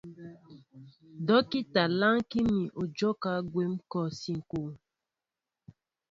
Dɔ́kita 1.27 1.83
lánkí 1.99 2.39
nín 2.49 2.65
ú 2.79 2.83
dyɔ́kɛ́ 2.95 3.35
gwɛ̌m 3.51 3.73
kɔsi 3.91 4.31
ŋ̀kwoo. 4.39 4.71